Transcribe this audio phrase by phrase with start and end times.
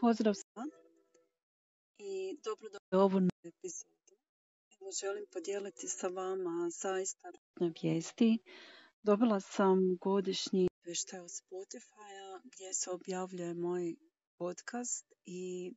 [0.00, 0.66] Pozdrav svima
[1.98, 4.14] i dobrodošli u ovu novu epizodu.
[4.80, 8.38] Evo želim podijeliti sa vama zaista razne vijesti.
[9.02, 13.96] Dobila sam godišnji izvještaj od Spotify gdje se objavljuje moj
[14.38, 15.72] podcast i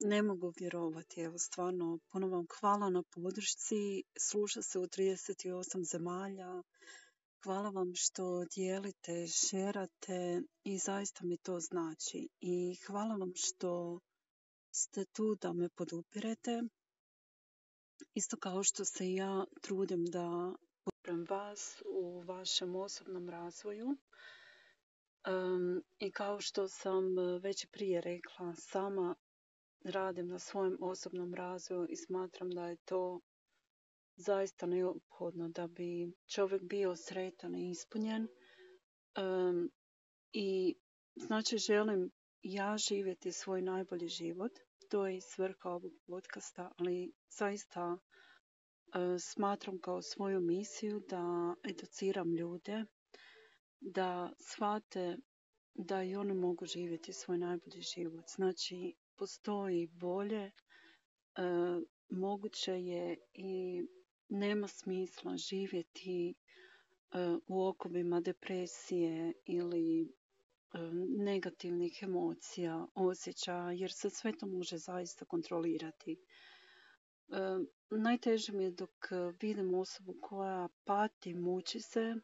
[0.00, 1.20] ne mogu vjerovati.
[1.20, 4.02] Evo stvarno puno vam hvala na podršci.
[4.18, 6.62] Sluša se u 38 zemalja.
[7.44, 12.28] Hvala vam što dijelite, šerate i zaista mi to znači.
[12.40, 14.00] I hvala vam što
[14.70, 16.62] ste tu da me podupirete.
[18.14, 23.86] Isto kao što se ja trudim da podupirem vas u vašem osobnom razvoju.
[23.86, 27.04] Um, I kao što sam
[27.42, 29.14] već prije rekla, sama
[29.84, 33.20] radim na svojem osobnom razvoju i smatram da je to
[34.16, 38.28] zaista neophodno da bi čovjek bio sretan i ispunjen.
[39.18, 39.70] Um,
[40.32, 40.74] I
[41.16, 42.10] znači želim
[42.42, 44.52] ja živjeti svoj najbolji život.
[44.90, 48.00] To je svrha ovog podcasta, ali zaista uh,
[49.20, 52.84] smatram kao svoju misiju da educiram ljude,
[53.80, 55.16] da shvate
[55.74, 58.24] da i oni mogu živjeti svoj najbolji život.
[58.36, 60.50] Znači, postoji bolje,
[61.38, 63.82] uh, moguće je i
[64.34, 70.80] nema smisla živjeti uh, u okobima depresije ili uh,
[71.18, 76.16] negativnih emocija, osjećaja, jer se sve to može zaista kontrolirati.
[77.28, 79.08] Uh, najteže mi je dok
[79.42, 82.14] vidim osobu koja pati, muči se,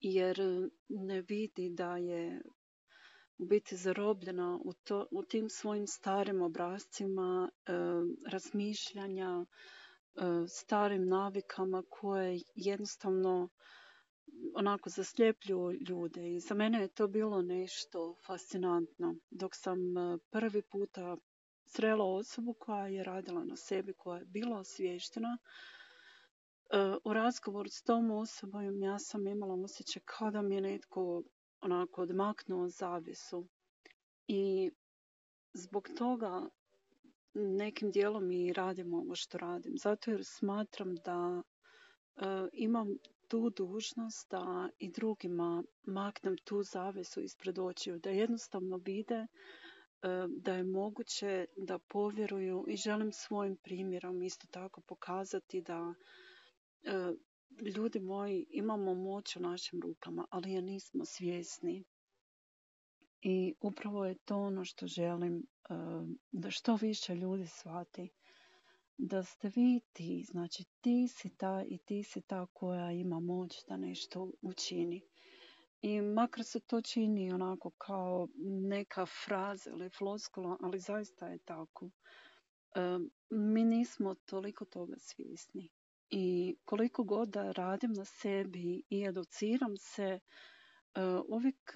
[0.00, 0.40] jer
[0.88, 2.42] ne vidi da je
[3.38, 7.50] u biti zarobljena u, to, u tim svojim starim obrazcima
[8.26, 9.85] razmišljanja, E,
[10.48, 13.48] starim navikama koje jednostavno
[14.54, 20.62] onako zasljepljuju ljude i za mene je to bilo nešto fascinantno dok sam e, prvi
[20.62, 21.16] puta
[21.66, 25.38] srela osobu koja je radila na sebi, koja je bila osviještena.
[25.38, 31.22] E, u razgovoru s tom osobom ja sam imala osjećaj kao da mi je netko
[31.60, 33.48] onako odmaknuo zavisu.
[34.28, 34.70] I
[35.52, 36.48] zbog toga
[37.36, 39.72] nekim dijelom i radim ovo što radim.
[39.76, 41.42] Zato jer smatram da
[42.16, 42.88] uh, imam
[43.28, 49.28] tu dužnost da i drugima maknem tu zavesu ispred očiju, da jednostavno vide uh,
[50.42, 57.16] da je moguće da povjeruju i želim svojim primjerom isto tako pokazati da uh,
[57.76, 61.84] ljudi moji imamo moć u našim rukama, ali je nismo svjesni.
[63.28, 65.46] I upravo je to ono što želim
[66.32, 68.10] da što više ljudi shvati
[68.98, 73.64] da ste vi ti, znači ti si ta i ti si ta koja ima moć
[73.68, 75.02] da nešto učini.
[75.82, 78.28] I makar se to čini onako kao
[78.68, 81.90] neka fraza ili floskula, ali zaista je tako.
[83.30, 85.68] Mi nismo toliko toga svjesni.
[86.10, 90.20] I koliko god da radim na sebi i educiram se,
[91.28, 91.72] uvijek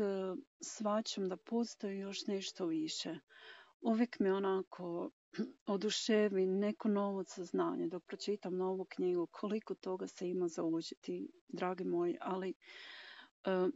[0.61, 3.19] svačam da postoji još nešto više.
[3.81, 5.11] Uvijek me onako
[5.67, 7.87] oduševi neko novo saznanje.
[7.87, 12.55] Dok pročitam novu knjigu koliko toga se ima za užiti dragi moji ali
[13.47, 13.71] uh,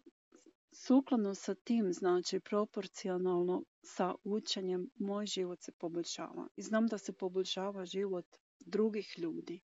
[0.75, 6.49] sukladno sa tim znači proporcionalno sa učenjem moj život se poboljšava.
[6.57, 8.27] I znam da se poboljšava život
[8.61, 9.61] drugih ljudi.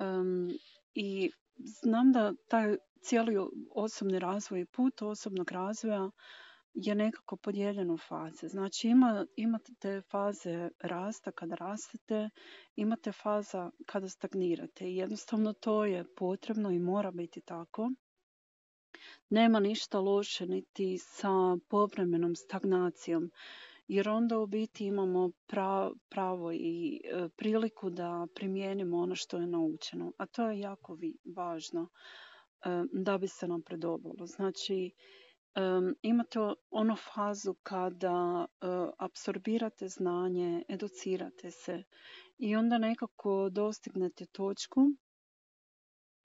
[0.00, 0.50] Um,
[0.94, 3.36] i znam da taj cijeli
[3.70, 6.10] osobni razvoj i put osobnog razvoja
[6.74, 8.48] je nekako podijeljen u faze.
[8.48, 12.30] Znači ima, imate te faze rasta kada rastete,
[12.76, 17.90] imate faza kada stagnirate i jednostavno to je potrebno i mora biti tako.
[19.30, 23.30] Nema ništa loše niti sa povremenom stagnacijom
[23.88, 25.30] jer onda u biti imamo
[26.08, 30.98] pravo i e, priliku da primijenimo ono što je naučeno, a to je jako
[31.36, 31.88] važno
[32.92, 34.26] da bi se napredovalo.
[34.26, 34.90] Znači,
[36.02, 36.38] imate
[36.70, 38.68] onu fazu kada uh,
[38.98, 41.82] apsorbirate znanje, educirate se
[42.38, 44.80] i onda nekako dostignete točku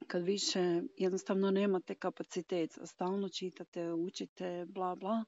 [0.07, 5.25] kad više jednostavno nemate kapacitet, stalno čitate, učite, bla bla.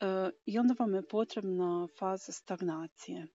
[0.00, 0.06] Uh,
[0.46, 3.26] I onda vam je potrebna faza stagnacije.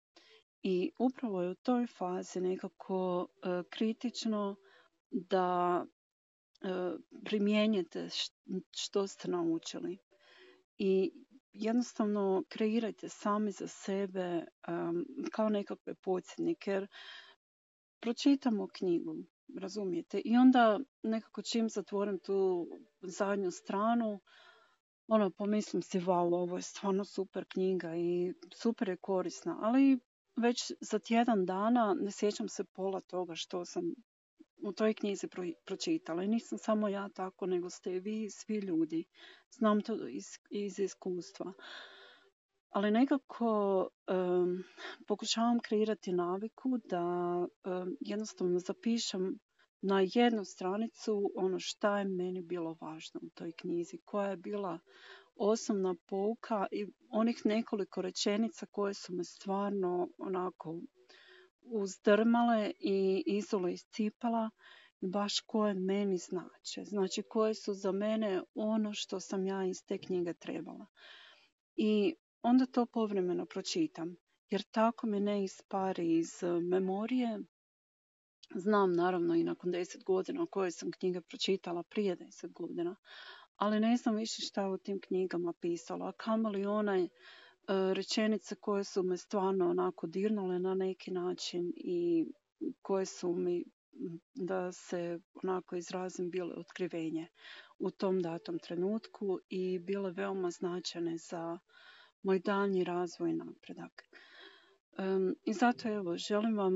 [0.63, 4.55] I upravo je u toj fazi nekako uh, kritično
[5.11, 5.85] da
[6.65, 8.09] E, primjenjujete
[8.71, 9.97] što ste naučili.
[10.77, 11.11] I
[11.53, 16.87] jednostavno kreirajte sami za sebe um, kao nekakve podsjetnike jer
[17.99, 19.15] pročitamo knjigu
[19.59, 20.21] razumijete?
[20.25, 22.67] I onda nekako čim zatvorim tu
[23.01, 24.21] zadnju stranu
[25.07, 29.99] ono, pomislim si, wow, ovo je stvarno super knjiga i super je korisna, ali
[30.35, 33.83] već za tjedan dana ne sjećam se pola toga što sam
[34.65, 36.23] u toj knjizi pro, pročitala.
[36.23, 39.05] I nisam samo ja tako, nego ste vi, svi ljudi.
[39.51, 41.53] Znam to iz, iz iskustva.
[42.69, 43.87] Ali nekako
[45.07, 47.03] pokušavam kreirati naviku da
[47.99, 49.39] jednostavno zapišem
[49.81, 54.79] na jednu stranicu ono šta je meni bilo važno u toj knjizi, koja je bila
[55.35, 60.79] osnovna pouka i onih nekoliko rečenica koje su me stvarno onako
[61.65, 64.49] uzdrmale i izolo iscipala
[65.01, 66.83] baš koje meni znače.
[66.83, 70.85] Znači koje su za mene ono što sam ja iz te knjige trebala.
[71.75, 74.15] I onda to povremeno pročitam.
[74.49, 76.29] Jer tako mi ne ispari iz
[76.69, 77.39] memorije.
[78.55, 82.95] Znam naravno i nakon deset godina koje sam knjige pročitala prije deset godina.
[83.55, 86.11] Ali ne znam više šta u tim knjigama pisala.
[86.11, 87.09] Kamoli onaj E,
[87.67, 92.25] rečenice koje su me stvarno onako dirnule na neki način i
[92.81, 93.63] koje su mi
[94.33, 97.27] da se onako izrazim bile otkrivenje
[97.79, 101.59] u tom datom trenutku i bile veoma značajne za
[102.23, 104.03] moj daljnji razvoj i napredak.
[105.43, 106.73] I zato evo, želim vam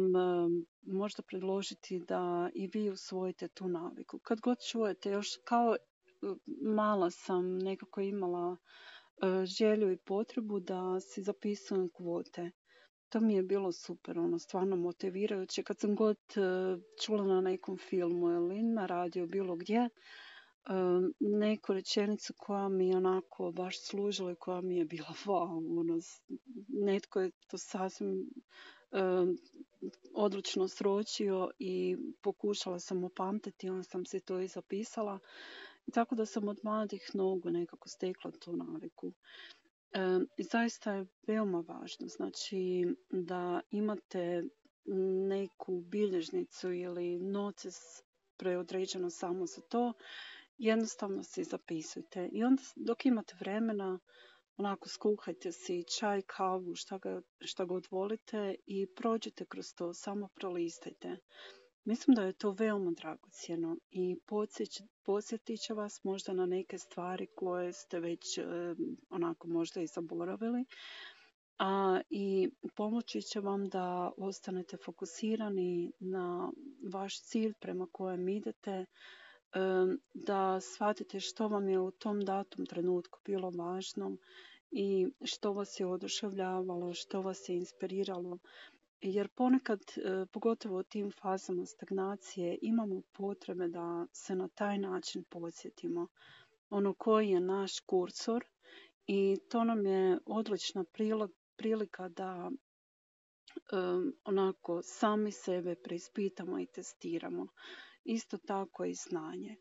[0.82, 4.20] možda predložiti da i vi usvojite tu naviku.
[4.20, 5.76] Kad god čujete, još kao
[6.66, 8.89] mala sam nekako imala E,
[9.46, 12.52] želju i potrebu da si zapisujem kvote.
[13.10, 15.64] To mi je bilo super, ono, stvarno motivirajuće.
[15.64, 16.42] Kad sam god e,
[17.04, 19.90] čula na nekom filmu ili na radio, bilo gdje, e,
[21.20, 26.00] neku rečenicu koja mi je onako baš služila i koja mi je bila wow, ono,
[26.68, 28.30] netko je to sasvim
[30.14, 35.20] odlučno sročio i pokušala sam opamtiti, onda sam se to i zapisala
[35.92, 39.14] tako da sam od mladih nogu nekako stekla tu naviku.
[39.94, 40.00] E,
[40.38, 44.44] I zaista je veoma važno znači da imate
[45.28, 47.76] neku bilježnicu ili noces
[48.38, 49.94] preodređeno samo za to,
[50.58, 52.30] jednostavno si zapisujte.
[52.32, 54.00] I onda dok imate vremena,
[54.58, 60.30] onako skuhajte si čaj, kavu, šta, ga, šta god volite i prođite kroz to, samo
[60.36, 61.18] prolistajte.
[61.86, 64.18] Mislim da je to veoma dragocjeno i
[65.04, 68.40] podsjetit će vas možda na neke stvari koje ste već
[69.10, 70.66] onako možda i zaboravili.
[71.60, 76.52] A, I pomoći će vam da ostanete fokusirani na
[76.94, 78.86] vaš cilj prema kojem idete,
[80.14, 84.18] da shvatite što vam je u tom datom trenutku bilo važno
[84.72, 88.38] i što vas je oduševljavalo, što vas je inspiriralo
[89.02, 95.24] jer ponekad, e, pogotovo u tim fazama stagnacije, imamo potrebe da se na taj način
[95.24, 96.08] podsjetimo.
[96.70, 98.46] Ono koji je naš kursor
[99.08, 100.84] i to nam je odlična
[101.58, 102.52] prilika da
[104.24, 107.48] onako sami sebe preispitamo i testiramo.
[108.04, 109.56] Isto tako i znanje.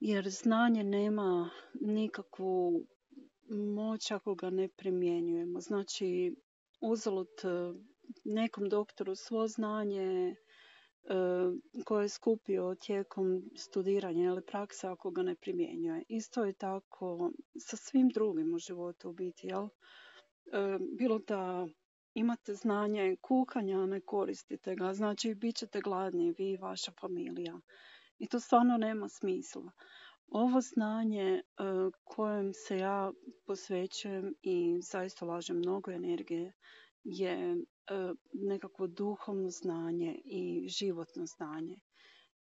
[0.00, 1.50] Jer znanje nema
[1.80, 2.86] nikakvu
[3.48, 5.60] moć ako ga ne primjenjujemo.
[5.60, 6.36] Znači,
[6.80, 7.28] uzalud
[8.24, 10.34] nekom doktoru svo znanje e,
[11.84, 16.02] koje je skupio tijekom studiranja ili prakse ako ga ne primjenjuje.
[16.08, 19.64] Isto je tako sa svim drugim u životu u biti, jel?
[19.64, 19.68] E,
[20.98, 21.66] bilo da
[22.14, 27.60] imate znanje kuhanja, ne koristite ga, znači bit ćete gladni vi i vaša familija.
[28.18, 29.72] I to stvarno nema smisla.
[30.28, 31.42] Ovo znanje e,
[32.04, 33.12] kojem se ja
[33.46, 36.52] posvećujem i zaista lažem mnogo energije
[37.04, 37.56] je e,
[38.32, 41.76] nekakvo duhovno znanje i životno znanje.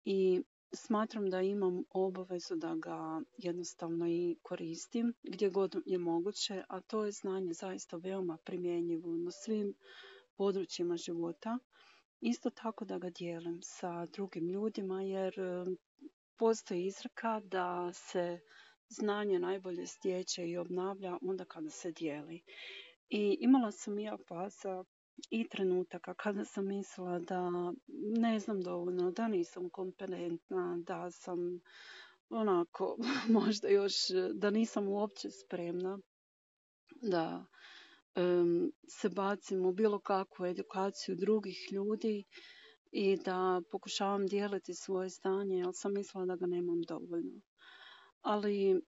[0.05, 0.41] I
[0.75, 7.05] smatram da imam obavezu da ga jednostavno i koristim gdje god je moguće, a to
[7.05, 9.73] je znanje zaista veoma primjenjivo na svim
[10.37, 11.57] područjima života.
[12.21, 15.65] Isto tako da ga dijelim sa drugim ljudima jer e,
[16.37, 18.39] postoji izraka da se
[18.89, 22.41] znanje najbolje stječe i obnavlja onda kada se dijeli.
[23.13, 24.83] I imala sam ja faza
[25.29, 27.49] i trenutaka kada sam mislila da
[28.17, 31.59] ne znam dovoljno, da nisam kompetentna, da sam
[32.29, 32.97] onako
[33.39, 33.93] možda još,
[34.33, 35.99] da nisam uopće spremna
[37.01, 37.45] da
[38.87, 42.23] se bacim u bilo kakvu edukaciju drugih ljudi
[42.91, 47.41] i da pokušavam dijeliti svoje stanje, ali sam mislila da ga nemam dovoljno.
[48.21, 48.81] Ali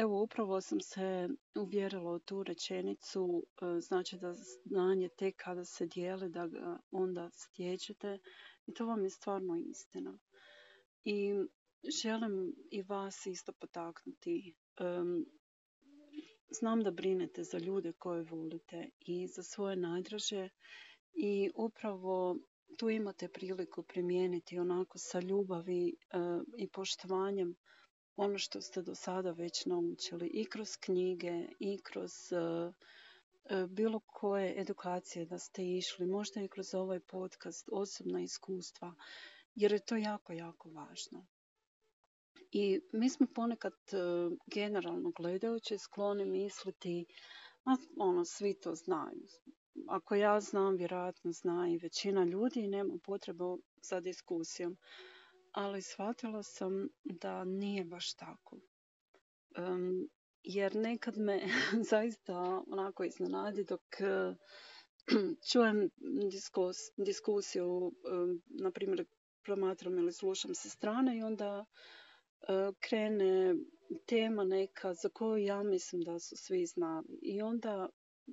[0.00, 4.32] Evo, upravo sam se uvjerila u tu rečenicu, e, znači da
[4.64, 8.18] znanje tek kada se dijeli, da ga onda stječete
[8.66, 10.18] i to vam je stvarno istina.
[11.04, 11.34] I
[12.02, 14.54] želim i vas isto potaknuti.
[16.50, 20.48] znam da brinete za ljude koje volite i za svoje najdraže
[21.12, 22.36] i upravo
[22.78, 26.18] tu imate priliku primijeniti onako sa ljubavi e,
[26.58, 27.56] i poštovanjem
[28.16, 32.36] ono što ste do sada već naučili i kroz knjige i kroz e,
[33.44, 38.94] e, bilo koje edukacije da ste išli, možda i kroz ovaj podcast, osobna iskustva,
[39.54, 41.26] jer je to jako, jako važno.
[42.52, 43.74] I mi smo ponekad
[44.46, 47.06] generalno gledajući skloni misliti,
[47.64, 49.26] ma ono, svi to znaju
[49.88, 53.44] ako ja znam, vjerojatno zna i većina ljudi i nema potrebe
[53.82, 54.76] za diskusijom.
[55.52, 58.56] Ali shvatila sam da nije baš tako.
[60.42, 61.40] jer nekad me
[61.90, 63.82] zaista onako iznenadi dok
[65.52, 65.90] čujem
[66.30, 67.92] diskus, diskusiju,
[68.62, 69.04] na primjer
[69.44, 71.64] promatram ili slušam sa strane i onda
[72.80, 73.54] krene
[74.06, 77.18] tema neka za koju ja mislim da su svi znali.
[77.22, 77.88] I onda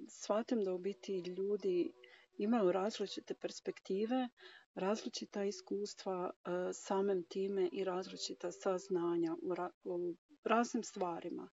[0.09, 1.91] shvatim da u biti ljudi
[2.37, 4.29] imaju različite perspektive,
[4.77, 9.35] različita iskustva e, samim time i različita saznanja
[9.83, 11.49] u raznim stvarima.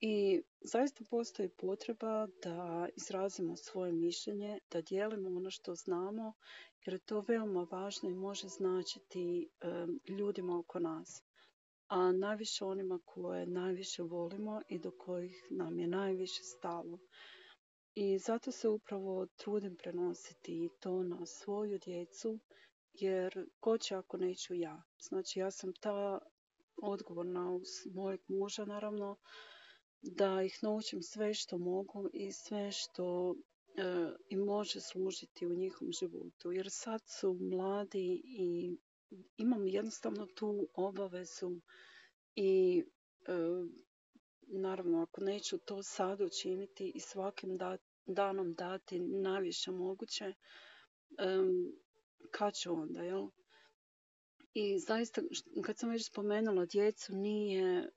[0.00, 6.32] I zaista postoji potreba da izrazimo svoje mišljenje, da dijelimo ono što znamo,
[6.86, 9.66] jer je to veoma važno i može značiti e,
[10.08, 11.22] ljudima oko nas.
[11.88, 16.98] A najviše onima koje najviše volimo i do kojih nam je najviše stalo.
[17.94, 22.38] I zato se upravo trudim prenositi to na svoju djecu,
[22.92, 24.82] jer ko će ako neću ja?
[25.00, 26.18] Znači ja sam ta
[26.82, 29.16] odgovorna uz mojeg muža naravno,
[30.02, 33.34] da ih naučim sve što mogu i sve što
[33.76, 33.82] e,
[34.28, 36.52] im može služiti u njihovom životu.
[36.52, 38.76] Jer sad su mladi i
[39.36, 41.60] imam jednostavno tu obavezu
[42.34, 42.84] i
[43.26, 43.32] e,
[44.52, 47.58] naravno ako neću to sad učiniti i svakim
[48.06, 50.34] danom dati najviše moguće,
[52.30, 53.28] kad ću onda, jel?
[54.54, 55.22] I zaista,
[55.64, 57.90] kad sam već spomenula djecu, nije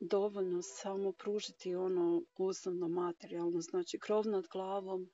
[0.00, 5.10] dovoljno samo pružiti ono osnovno materijalno, znači krov nad glavom,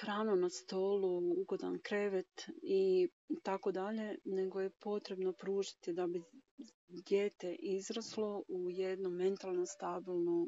[0.00, 3.08] hranu na stolu, ugodan krevet i
[3.42, 6.22] tako dalje, nego je potrebno pružiti da bi
[6.88, 10.46] dijete izraslo u jednu mentalno stabilnu,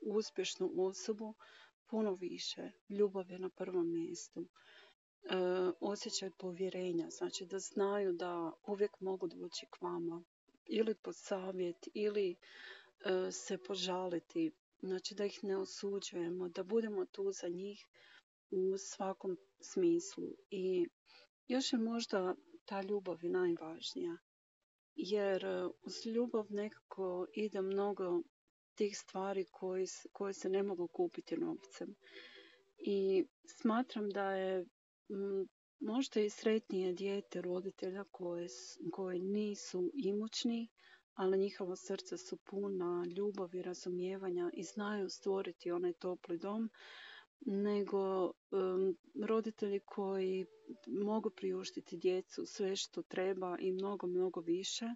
[0.00, 1.34] uspješnu osobu
[1.86, 2.70] puno više.
[2.88, 4.40] Ljubav je na prvom mjestu.
[4.40, 4.48] Uh,
[5.80, 10.22] osjećaj povjerenja, znači da znaju da uvijek mogu doći k vama
[10.66, 12.36] ili po savjet ili
[13.32, 14.52] se požaliti
[14.82, 17.86] Znači da ih ne osuđujemo, da budemo tu za njih
[18.50, 20.24] u svakom smislu.
[20.50, 20.86] I
[21.48, 22.34] još je možda
[22.64, 24.16] ta ljubav i najvažnija.
[24.94, 28.22] Jer e, uz ljubav nekako ide mnogo
[28.74, 31.94] tih stvari koje, koje se ne mogu kupiti novcem.
[32.78, 34.64] I smatram da je
[35.80, 38.48] možda i sretnije dijete roditelja koje,
[38.92, 40.68] koje nisu imućni,
[41.14, 46.70] ali njihova srca su puna ljubavi, razumijevanja i znaju stvoriti onaj topli dom,
[47.40, 48.32] nego
[49.26, 50.46] roditelji koji
[50.86, 54.86] mogu priuštiti djecu sve što treba i mnogo, mnogo više,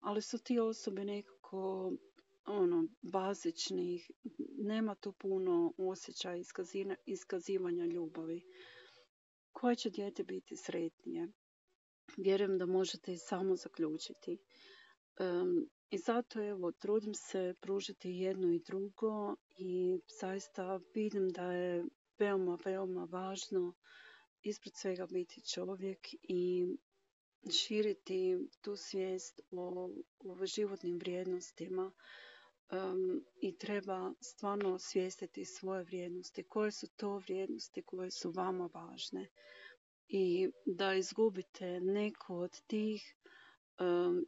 [0.00, 1.92] ali su ti osobe nekako
[2.46, 4.10] ono, bazičnih,
[4.58, 6.36] nema tu puno osjećaja
[7.06, 8.42] iskazivanja ljubavi.
[9.52, 11.28] Koje će dijete biti sretnije?
[12.16, 14.38] Vjerujem da možete i samo zaključiti.
[15.90, 21.84] I zato evo, trudim se pružiti jedno i drugo i zaista vidim da je
[22.18, 23.74] veoma, veoma važno
[24.42, 26.66] ispred svega biti čovjek i
[27.50, 31.92] širiti tu svijest o, o životnim vrijednostima
[33.40, 36.42] i treba stvarno osvijestiti svoje vrijednosti.
[36.42, 39.28] Koje su to vrijednosti koje su vama važne?
[40.08, 43.16] I da izgubite neko od tih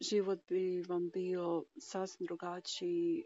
[0.00, 3.24] život bi vam bio sasvim drugačiji,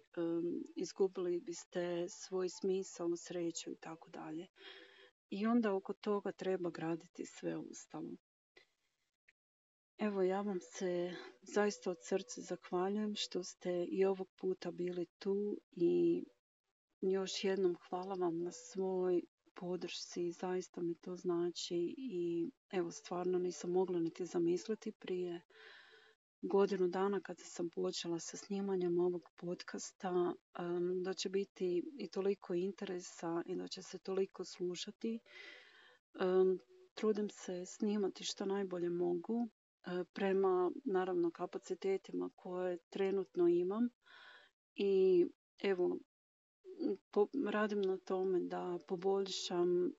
[0.77, 4.47] izgubili biste svoj smisao, sreću i tako dalje.
[5.31, 8.11] I onda oko toga treba graditi sve ostalo.
[9.99, 15.59] Evo ja vam se zaista od srca zahvaljujem što ste i ovog puta bili tu
[15.73, 16.25] i
[17.01, 19.23] još jednom hvala vam na svoj
[19.55, 25.41] podršci, zaista mi to znači i evo stvarno nisam mogla niti zamisliti prije
[26.49, 30.35] godinu dana kad sam počela sa snimanjem ovog podcasta
[31.05, 35.21] da će biti i toliko interesa i da će se toliko slušati.
[36.95, 39.49] Trudim se snimati što najbolje mogu
[39.87, 43.89] e, prema naravno kapacitetima koje trenutno imam
[44.75, 45.27] i
[45.63, 45.99] evo
[47.51, 49.93] radim na tome da poboljšam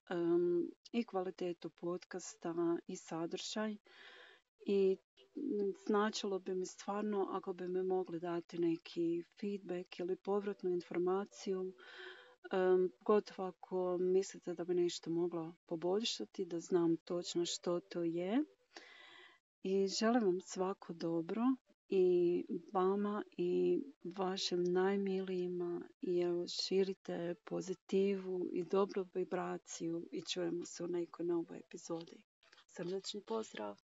[0.92, 2.54] i kvalitetu podcasta
[2.88, 3.78] i sadržaj
[4.66, 4.98] i
[5.80, 11.74] značilo bi mi stvarno ako bi mi mogli dati neki feedback ili povratnu informaciju
[13.02, 18.44] gotovo ako mislite da bi nešto moglo poboljšati da znam točno što to je
[19.64, 21.42] i želim vam svako dobro
[21.90, 22.44] i
[22.74, 30.88] vama i vašim najmilijima i evo širite pozitivu i dobru vibraciju i čujemo se u
[30.88, 32.24] nekoj novoj epizodi.
[32.68, 33.89] Srdačni pozdrav!